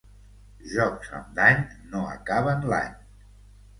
[0.71, 1.61] Jocs amb dany
[1.93, 2.97] no acaben l'any.